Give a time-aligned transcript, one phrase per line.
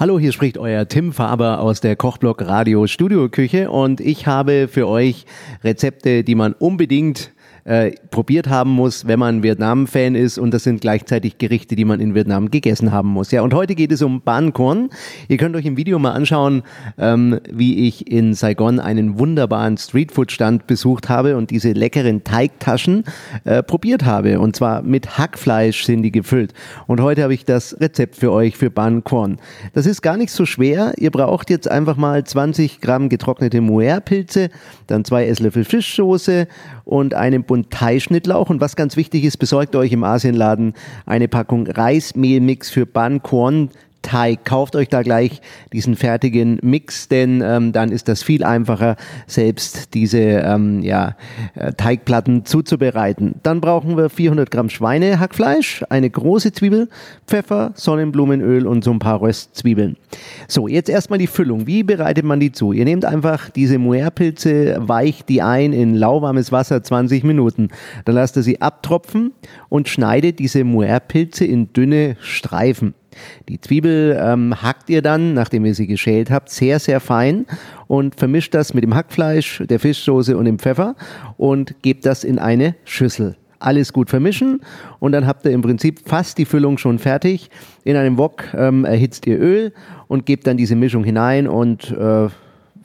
[0.00, 4.66] Hallo, hier spricht euer Tim Faber aus der Kochblock Radio Studio Küche und ich habe
[4.66, 5.26] für euch
[5.62, 7.32] Rezepte, die man unbedingt
[7.64, 10.38] äh, probiert haben muss, wenn man Vietnam-Fan ist.
[10.38, 13.30] Und das sind gleichzeitig Gerichte, die man in Vietnam gegessen haben muss.
[13.30, 14.90] Ja, und heute geht es um Ban Korn.
[15.28, 16.62] Ihr könnt euch im Video mal anschauen,
[16.98, 23.04] ähm, wie ich in Saigon einen wunderbaren Streetfood-Stand besucht habe und diese leckeren Teigtaschen
[23.44, 24.40] äh, probiert habe.
[24.40, 26.54] Und zwar mit Hackfleisch sind die gefüllt.
[26.86, 29.38] Und heute habe ich das Rezept für euch für Ban Korn.
[29.72, 30.92] Das ist gar nicht so schwer.
[30.96, 34.50] Ihr braucht jetzt einfach mal 20 Gramm getrocknete Moer-Pilze,
[34.86, 36.46] dann zwei Esslöffel Fischsoße
[36.84, 38.48] und einen Bund Thai-Schnittlauch.
[38.48, 43.70] Und was ganz wichtig ist, besorgt euch im Asienladen eine Packung Reismehlmix für Bankorn
[44.02, 44.44] Teig.
[44.44, 45.40] Kauft euch da gleich
[45.72, 48.96] diesen fertigen Mix, denn ähm, dann ist das viel einfacher,
[49.26, 51.16] selbst diese ähm, ja,
[51.54, 53.36] äh, Teigplatten zuzubereiten.
[53.42, 56.88] Dann brauchen wir 400 Gramm Schweinehackfleisch, eine große Zwiebel,
[57.26, 59.96] Pfeffer, Sonnenblumenöl und so ein paar Röstzwiebeln.
[60.48, 61.66] So, jetzt erstmal die Füllung.
[61.66, 62.72] Wie bereitet man die zu?
[62.72, 67.68] Ihr nehmt einfach diese Moerpilze, weicht die ein in lauwarmes Wasser 20 Minuten.
[68.04, 69.32] Dann lasst ihr sie abtropfen
[69.68, 72.94] und schneidet diese Moerpilze in dünne Streifen.
[73.48, 77.46] Die Zwiebel ähm, hackt ihr dann, nachdem ihr sie geschält habt, sehr, sehr fein
[77.86, 80.94] und vermischt das mit dem Hackfleisch, der Fischsoße und dem Pfeffer
[81.36, 83.36] und gebt das in eine Schüssel.
[83.58, 84.60] Alles gut vermischen
[85.00, 87.50] und dann habt ihr im Prinzip fast die Füllung schon fertig.
[87.84, 89.72] In einem Wok ähm, erhitzt ihr Öl
[90.08, 92.28] und gebt dann diese Mischung hinein und äh,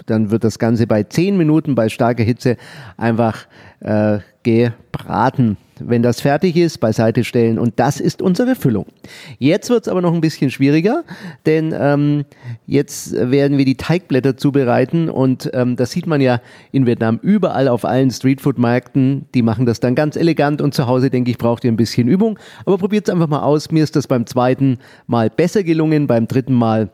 [0.06, 2.58] dann wird das Ganze bei 10 Minuten bei starker Hitze
[2.98, 3.48] einfach
[3.80, 5.58] äh, gebraten.
[5.80, 8.86] Wenn das fertig ist, beiseite stellen und das ist unsere Füllung.
[9.40, 11.04] Jetzt wird es aber noch ein bisschen schwieriger,
[11.45, 12.26] denn ähm,
[12.66, 17.67] jetzt werden wir die Teigblätter zubereiten und ähm, das sieht man ja in Vietnam überall
[17.67, 19.26] auf allen Streetfood-Märkten.
[19.34, 22.08] Die machen das dann ganz elegant und zu Hause, denke ich, braucht ihr ein bisschen
[22.08, 22.39] Übung.
[22.66, 23.72] Aber probiert es einfach mal aus.
[23.72, 26.89] Mir ist das beim zweiten Mal besser gelungen, beim dritten Mal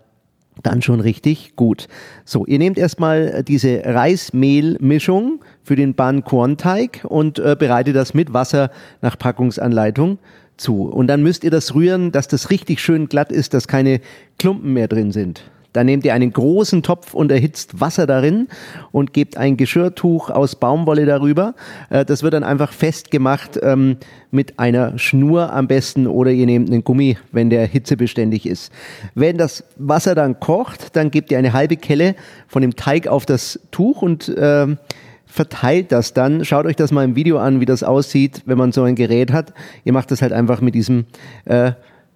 [0.64, 1.88] dann schon richtig gut.
[2.26, 8.14] So, ihr nehmt erstmal diese Reismehlmischung für den Ban Quan Teig und äh, bereitet das
[8.14, 10.20] mit Wasser nach Packungsanleitung
[10.58, 10.84] zu.
[10.84, 14.02] Und dann müsst ihr das rühren, dass das richtig schön glatt ist, dass keine
[14.38, 15.44] Klumpen mehr drin sind.
[15.74, 18.48] Dann nehmt ihr einen großen Topf und erhitzt Wasser darin
[18.92, 21.54] und gebt ein Geschirrtuch aus Baumwolle darüber.
[21.90, 23.98] Äh, das wird dann einfach festgemacht ähm,
[24.32, 28.72] mit einer Schnur am besten oder ihr nehmt einen Gummi, wenn der hitzebeständig ist.
[29.16, 32.16] Wenn das Wasser dann kocht, dann gebt ihr eine halbe Kelle
[32.48, 34.68] von dem Teig auf das Tuch und äh,
[35.26, 36.44] verteilt das dann.
[36.44, 39.32] Schaut euch das mal im Video an, wie das aussieht, wenn man so ein Gerät
[39.32, 39.54] hat.
[39.86, 41.06] Ihr macht das halt einfach mit diesem
[41.46, 41.72] äh,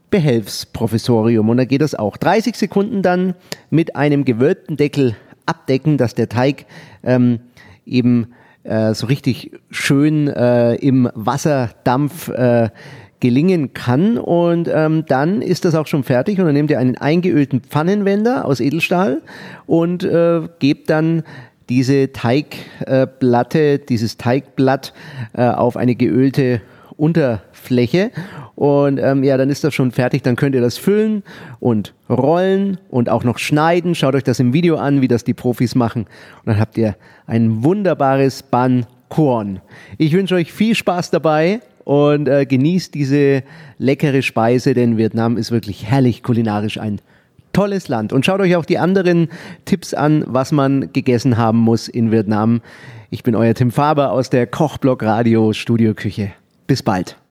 [0.09, 1.49] Behelfsprofessorium.
[1.49, 2.17] Und da geht das auch.
[2.17, 3.33] 30 Sekunden dann
[3.69, 6.65] mit einem gewölbten Deckel abdecken, dass der Teig
[7.03, 7.39] ähm,
[7.85, 8.27] eben
[8.63, 12.69] äh, so richtig schön äh, im Wasserdampf äh,
[13.19, 14.17] gelingen kann.
[14.17, 16.39] Und ähm, dann ist das auch schon fertig.
[16.39, 19.21] Und dann nehmt ihr einen eingeölten Pfannenwender aus Edelstahl
[19.65, 21.23] und äh, gebt dann
[21.69, 24.93] diese Teigplatte, dieses Teigblatt
[25.33, 26.61] äh, auf eine geölte
[26.97, 28.11] Unterfläche
[28.55, 30.23] und ähm, ja, dann ist das schon fertig.
[30.23, 31.23] Dann könnt ihr das füllen
[31.59, 33.95] und rollen und auch noch schneiden.
[33.95, 36.03] Schaut euch das im Video an, wie das die Profis machen.
[36.03, 36.95] Und dann habt ihr
[37.27, 39.61] ein wunderbares Ban Korn.
[39.97, 43.43] Ich wünsche euch viel Spaß dabei und äh, genießt diese
[43.77, 46.99] leckere Speise, denn Vietnam ist wirklich herrlich kulinarisch ein
[47.53, 48.13] tolles Land.
[48.13, 49.29] Und schaut euch auch die anderen
[49.65, 52.61] Tipps an, was man gegessen haben muss in Vietnam.
[53.09, 56.33] Ich bin euer Tim Faber aus der Kochblock Radio Studio Küche.
[56.67, 57.15] Bis bald.